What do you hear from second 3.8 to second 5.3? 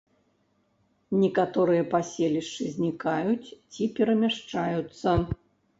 перамяшчаюцца.